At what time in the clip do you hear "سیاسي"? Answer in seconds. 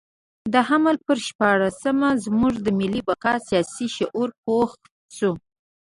3.47-3.87